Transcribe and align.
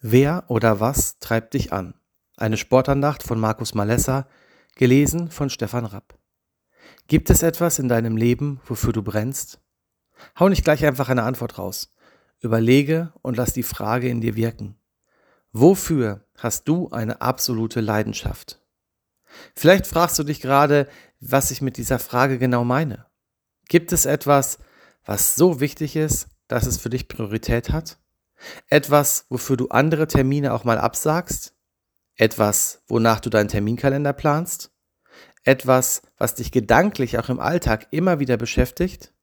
Wer 0.00 0.44
oder 0.46 0.78
was 0.78 1.18
treibt 1.18 1.54
dich 1.54 1.72
an? 1.72 1.94
Eine 2.36 2.56
Sportandacht 2.56 3.24
von 3.24 3.40
Markus 3.40 3.74
Malessa, 3.74 4.28
gelesen 4.76 5.28
von 5.28 5.50
Stefan 5.50 5.84
Rapp. 5.84 6.16
Gibt 7.08 7.30
es 7.30 7.42
etwas 7.42 7.80
in 7.80 7.88
deinem 7.88 8.16
Leben, 8.16 8.60
wofür 8.64 8.92
du 8.92 9.02
brennst? 9.02 9.60
Hau 10.38 10.48
nicht 10.48 10.62
gleich 10.62 10.86
einfach 10.86 11.08
eine 11.08 11.24
Antwort 11.24 11.58
raus. 11.58 11.92
Überlege 12.38 13.12
und 13.22 13.36
lass 13.36 13.52
die 13.52 13.64
Frage 13.64 14.08
in 14.08 14.20
dir 14.20 14.36
wirken. 14.36 14.78
Wofür 15.50 16.24
hast 16.36 16.68
du 16.68 16.88
eine 16.90 17.20
absolute 17.20 17.80
Leidenschaft? 17.80 18.60
Vielleicht 19.56 19.88
fragst 19.88 20.16
du 20.16 20.22
dich 20.22 20.40
gerade, 20.40 20.86
was 21.18 21.50
ich 21.50 21.60
mit 21.60 21.76
dieser 21.76 21.98
Frage 21.98 22.38
genau 22.38 22.62
meine. 22.62 23.06
Gibt 23.68 23.92
es 23.92 24.06
etwas, 24.06 24.60
was 25.04 25.34
so 25.34 25.58
wichtig 25.58 25.96
ist, 25.96 26.28
dass 26.46 26.66
es 26.66 26.78
für 26.78 26.88
dich 26.88 27.08
Priorität 27.08 27.70
hat? 27.70 27.98
Etwas, 28.68 29.26
wofür 29.28 29.56
du 29.56 29.68
andere 29.68 30.06
Termine 30.06 30.52
auch 30.52 30.64
mal 30.64 30.78
absagst? 30.78 31.54
Etwas, 32.16 32.82
wonach 32.88 33.20
du 33.20 33.30
deinen 33.30 33.48
Terminkalender 33.48 34.12
planst? 34.12 34.72
Etwas, 35.44 36.02
was 36.16 36.34
dich 36.34 36.52
gedanklich 36.52 37.18
auch 37.18 37.28
im 37.28 37.40
Alltag 37.40 37.88
immer 37.90 38.18
wieder 38.18 38.36
beschäftigt? 38.36 39.14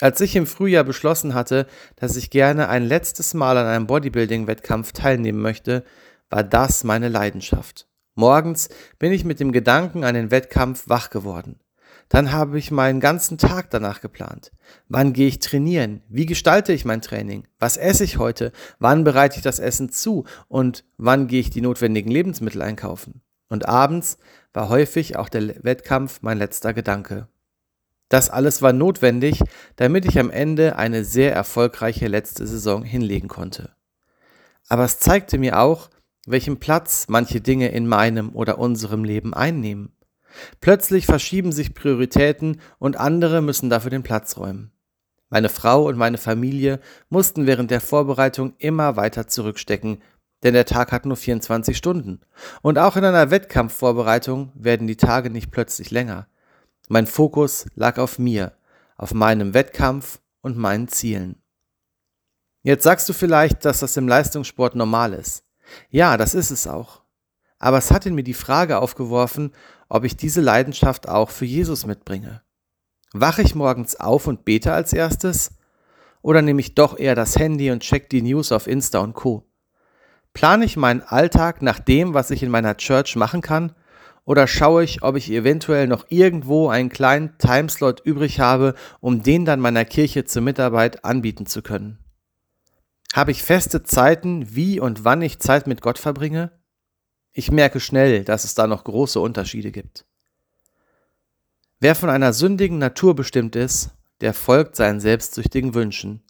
Als 0.00 0.20
ich 0.20 0.36
im 0.36 0.46
Frühjahr 0.46 0.84
beschlossen 0.84 1.34
hatte, 1.34 1.66
dass 1.96 2.16
ich 2.16 2.30
gerne 2.30 2.68
ein 2.68 2.84
letztes 2.84 3.32
Mal 3.32 3.56
an 3.56 3.66
einem 3.66 3.86
Bodybuilding-Wettkampf 3.86 4.92
teilnehmen 4.92 5.40
möchte, 5.40 5.84
war 6.30 6.42
das 6.42 6.84
meine 6.84 7.08
Leidenschaft. 7.08 7.88
Morgens 8.14 8.68
bin 8.98 9.12
ich 9.12 9.24
mit 9.24 9.40
dem 9.40 9.52
Gedanken 9.52 10.04
an 10.04 10.14
den 10.14 10.30
Wettkampf 10.30 10.88
wach 10.88 11.10
geworden. 11.10 11.60
Dann 12.08 12.32
habe 12.32 12.58
ich 12.58 12.70
meinen 12.70 13.00
ganzen 13.00 13.38
Tag 13.38 13.70
danach 13.70 14.00
geplant. 14.00 14.52
Wann 14.88 15.12
gehe 15.12 15.28
ich 15.28 15.38
trainieren? 15.38 16.02
Wie 16.08 16.26
gestalte 16.26 16.72
ich 16.72 16.84
mein 16.84 17.02
Training? 17.02 17.46
Was 17.58 17.76
esse 17.76 18.04
ich 18.04 18.18
heute? 18.18 18.52
Wann 18.78 19.04
bereite 19.04 19.36
ich 19.36 19.42
das 19.42 19.58
Essen 19.58 19.90
zu? 19.90 20.24
Und 20.48 20.84
wann 20.96 21.26
gehe 21.26 21.40
ich 21.40 21.50
die 21.50 21.60
notwendigen 21.60 22.10
Lebensmittel 22.10 22.62
einkaufen? 22.62 23.22
Und 23.48 23.68
abends 23.68 24.18
war 24.52 24.68
häufig 24.68 25.16
auch 25.16 25.28
der 25.28 25.64
Wettkampf 25.64 26.20
mein 26.22 26.38
letzter 26.38 26.72
Gedanke. 26.74 27.28
Das 28.08 28.30
alles 28.30 28.62
war 28.62 28.72
notwendig, 28.72 29.42
damit 29.76 30.04
ich 30.04 30.18
am 30.18 30.30
Ende 30.30 30.76
eine 30.76 31.04
sehr 31.04 31.32
erfolgreiche 31.32 32.06
letzte 32.06 32.46
Saison 32.46 32.84
hinlegen 32.84 33.28
konnte. 33.28 33.74
Aber 34.68 34.84
es 34.84 34.98
zeigte 34.98 35.38
mir 35.38 35.58
auch, 35.58 35.90
welchen 36.26 36.58
Platz 36.58 37.06
manche 37.08 37.40
Dinge 37.40 37.68
in 37.68 37.86
meinem 37.86 38.34
oder 38.34 38.58
unserem 38.58 39.04
Leben 39.04 39.34
einnehmen. 39.34 39.93
Plötzlich 40.60 41.06
verschieben 41.06 41.52
sich 41.52 41.74
Prioritäten 41.74 42.60
und 42.78 42.96
andere 42.96 43.42
müssen 43.42 43.70
dafür 43.70 43.90
den 43.90 44.02
Platz 44.02 44.36
räumen. 44.36 44.72
Meine 45.30 45.48
Frau 45.48 45.86
und 45.86 45.96
meine 45.96 46.18
Familie 46.18 46.80
mussten 47.08 47.46
während 47.46 47.70
der 47.70 47.80
Vorbereitung 47.80 48.54
immer 48.58 48.96
weiter 48.96 49.26
zurückstecken, 49.26 50.02
denn 50.42 50.54
der 50.54 50.66
Tag 50.66 50.92
hat 50.92 51.06
nur 51.06 51.16
24 51.16 51.76
Stunden. 51.76 52.20
Und 52.62 52.78
auch 52.78 52.96
in 52.96 53.04
einer 53.04 53.30
Wettkampfvorbereitung 53.30 54.52
werden 54.54 54.86
die 54.86 54.96
Tage 54.96 55.30
nicht 55.30 55.50
plötzlich 55.50 55.90
länger. 55.90 56.28
Mein 56.88 57.06
Fokus 57.06 57.66
lag 57.74 57.98
auf 57.98 58.18
mir, 58.18 58.52
auf 58.96 59.14
meinem 59.14 59.54
Wettkampf 59.54 60.20
und 60.42 60.58
meinen 60.58 60.88
Zielen. 60.88 61.42
Jetzt 62.62 62.84
sagst 62.84 63.08
du 63.08 63.12
vielleicht, 63.12 63.64
dass 63.64 63.80
das 63.80 63.96
im 63.96 64.08
Leistungssport 64.08 64.74
normal 64.74 65.14
ist. 65.14 65.44
Ja, 65.90 66.16
das 66.16 66.34
ist 66.34 66.50
es 66.50 66.66
auch. 66.66 67.03
Aber 67.64 67.78
es 67.78 67.90
hat 67.90 68.04
in 68.04 68.14
mir 68.14 68.24
die 68.24 68.34
Frage 68.34 68.78
aufgeworfen, 68.78 69.50
ob 69.88 70.04
ich 70.04 70.18
diese 70.18 70.42
Leidenschaft 70.42 71.08
auch 71.08 71.30
für 71.30 71.46
Jesus 71.46 71.86
mitbringe. 71.86 72.42
Wache 73.14 73.40
ich 73.40 73.54
morgens 73.54 73.96
auf 73.96 74.26
und 74.26 74.44
bete 74.44 74.74
als 74.74 74.92
erstes? 74.92 75.50
Oder 76.20 76.42
nehme 76.42 76.60
ich 76.60 76.74
doch 76.74 76.98
eher 76.98 77.14
das 77.14 77.38
Handy 77.38 77.70
und 77.70 77.80
check 77.80 78.10
die 78.10 78.20
News 78.20 78.52
auf 78.52 78.66
Insta 78.66 78.98
und 78.98 79.14
Co? 79.14 79.48
Plane 80.34 80.66
ich 80.66 80.76
meinen 80.76 81.00
Alltag 81.00 81.62
nach 81.62 81.78
dem, 81.78 82.12
was 82.12 82.30
ich 82.30 82.42
in 82.42 82.50
meiner 82.50 82.76
Church 82.76 83.16
machen 83.16 83.40
kann? 83.40 83.72
Oder 84.26 84.46
schaue 84.46 84.84
ich, 84.84 85.02
ob 85.02 85.16
ich 85.16 85.30
eventuell 85.30 85.86
noch 85.86 86.04
irgendwo 86.10 86.68
einen 86.68 86.90
kleinen 86.90 87.38
Timeslot 87.38 88.02
übrig 88.04 88.40
habe, 88.40 88.74
um 89.00 89.22
den 89.22 89.46
dann 89.46 89.60
meiner 89.60 89.86
Kirche 89.86 90.26
zur 90.26 90.42
Mitarbeit 90.42 91.06
anbieten 91.06 91.46
zu 91.46 91.62
können? 91.62 91.98
Habe 93.14 93.30
ich 93.30 93.42
feste 93.42 93.84
Zeiten, 93.84 94.54
wie 94.54 94.80
und 94.80 95.06
wann 95.06 95.22
ich 95.22 95.38
Zeit 95.38 95.66
mit 95.66 95.80
Gott 95.80 95.98
verbringe? 95.98 96.52
Ich 97.36 97.50
merke 97.50 97.80
schnell, 97.80 98.22
dass 98.22 98.44
es 98.44 98.54
da 98.54 98.68
noch 98.68 98.84
große 98.84 99.18
Unterschiede 99.18 99.72
gibt. 99.72 100.06
Wer 101.80 101.96
von 101.96 102.08
einer 102.08 102.32
sündigen 102.32 102.78
Natur 102.78 103.16
bestimmt 103.16 103.56
ist, 103.56 103.90
der 104.20 104.32
folgt 104.32 104.76
seinen 104.76 105.00
selbstsüchtigen 105.00 105.74
Wünschen. 105.74 106.22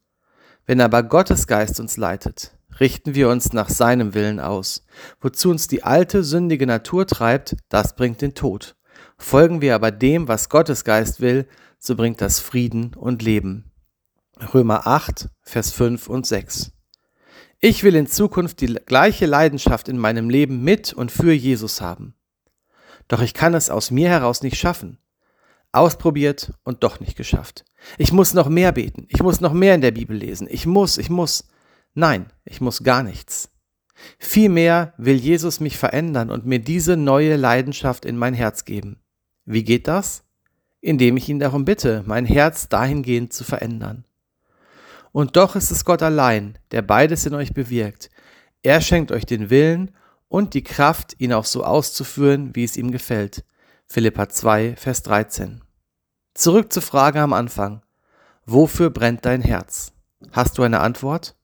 Wenn 0.64 0.80
aber 0.80 1.02
Gottes 1.02 1.46
Geist 1.46 1.78
uns 1.78 1.98
leitet, 1.98 2.56
richten 2.80 3.14
wir 3.14 3.28
uns 3.28 3.52
nach 3.52 3.68
seinem 3.68 4.14
Willen 4.14 4.40
aus. 4.40 4.86
Wozu 5.20 5.50
uns 5.50 5.68
die 5.68 5.82
alte, 5.82 6.24
sündige 6.24 6.66
Natur 6.66 7.06
treibt, 7.06 7.54
das 7.68 7.94
bringt 7.94 8.22
den 8.22 8.34
Tod. 8.34 8.74
Folgen 9.18 9.60
wir 9.60 9.74
aber 9.74 9.90
dem, 9.90 10.26
was 10.26 10.48
Gottes 10.48 10.84
Geist 10.84 11.20
will, 11.20 11.46
so 11.78 11.96
bringt 11.96 12.22
das 12.22 12.40
Frieden 12.40 12.94
und 12.94 13.20
Leben. 13.20 13.70
Römer 14.54 14.86
8, 14.86 15.28
Vers 15.42 15.70
5 15.70 16.08
und 16.08 16.26
6. 16.26 16.72
Ich 17.66 17.82
will 17.82 17.94
in 17.94 18.06
Zukunft 18.06 18.60
die 18.60 18.74
gleiche 18.74 19.24
Leidenschaft 19.24 19.88
in 19.88 19.96
meinem 19.96 20.28
Leben 20.28 20.62
mit 20.64 20.92
und 20.92 21.10
für 21.10 21.32
Jesus 21.32 21.80
haben. 21.80 22.14
Doch 23.08 23.22
ich 23.22 23.32
kann 23.32 23.54
es 23.54 23.70
aus 23.70 23.90
mir 23.90 24.10
heraus 24.10 24.42
nicht 24.42 24.58
schaffen. 24.58 24.98
Ausprobiert 25.72 26.52
und 26.64 26.82
doch 26.82 27.00
nicht 27.00 27.16
geschafft. 27.16 27.64
Ich 27.96 28.12
muss 28.12 28.34
noch 28.34 28.50
mehr 28.50 28.70
beten. 28.72 29.06
Ich 29.08 29.22
muss 29.22 29.40
noch 29.40 29.54
mehr 29.54 29.74
in 29.74 29.80
der 29.80 29.92
Bibel 29.92 30.14
lesen. 30.14 30.46
Ich 30.50 30.66
muss, 30.66 30.98
ich 30.98 31.08
muss. 31.08 31.48
Nein, 31.94 32.26
ich 32.44 32.60
muss 32.60 32.82
gar 32.82 33.02
nichts. 33.02 33.48
Vielmehr 34.18 34.92
will 34.98 35.16
Jesus 35.16 35.58
mich 35.58 35.78
verändern 35.78 36.28
und 36.30 36.44
mir 36.44 36.58
diese 36.58 36.98
neue 36.98 37.36
Leidenschaft 37.36 38.04
in 38.04 38.18
mein 38.18 38.34
Herz 38.34 38.66
geben. 38.66 39.00
Wie 39.46 39.64
geht 39.64 39.88
das? 39.88 40.22
Indem 40.82 41.16
ich 41.16 41.30
ihn 41.30 41.38
darum 41.38 41.64
bitte, 41.64 42.04
mein 42.04 42.26
Herz 42.26 42.68
dahingehend 42.68 43.32
zu 43.32 43.42
verändern. 43.42 44.04
Und 45.14 45.36
doch 45.36 45.54
ist 45.54 45.70
es 45.70 45.84
Gott 45.84 46.02
allein, 46.02 46.58
der 46.72 46.82
beides 46.82 47.24
in 47.24 47.34
euch 47.34 47.54
bewirkt. 47.54 48.10
Er 48.64 48.80
schenkt 48.80 49.12
euch 49.12 49.24
den 49.24 49.48
Willen 49.48 49.92
und 50.26 50.54
die 50.54 50.64
Kraft, 50.64 51.14
ihn 51.18 51.32
auch 51.32 51.44
so 51.44 51.62
auszuführen, 51.62 52.50
wie 52.56 52.64
es 52.64 52.76
ihm 52.76 52.90
gefällt. 52.90 53.44
Philippa 53.86 54.28
2, 54.28 54.74
Vers 54.74 55.04
13. 55.04 55.62
Zurück 56.34 56.72
zur 56.72 56.82
Frage 56.82 57.20
am 57.20 57.32
Anfang. 57.32 57.82
Wofür 58.44 58.90
brennt 58.90 59.24
dein 59.24 59.40
Herz? 59.40 59.92
Hast 60.32 60.58
du 60.58 60.64
eine 60.64 60.80
Antwort? 60.80 61.36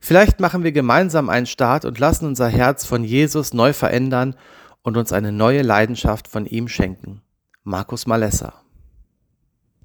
Vielleicht 0.00 0.40
machen 0.40 0.64
wir 0.64 0.72
gemeinsam 0.72 1.28
einen 1.28 1.44
Start 1.44 1.84
und 1.84 1.98
lassen 1.98 2.24
unser 2.24 2.48
Herz 2.48 2.86
von 2.86 3.04
Jesus 3.04 3.52
neu 3.52 3.74
verändern 3.74 4.36
und 4.80 4.96
uns 4.96 5.12
eine 5.12 5.32
neue 5.32 5.60
Leidenschaft 5.60 6.28
von 6.28 6.46
ihm 6.46 6.66
schenken. 6.66 7.20
Markus 7.62 8.06
Malessa 8.06 8.61